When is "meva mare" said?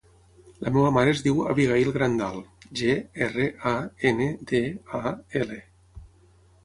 0.75-1.11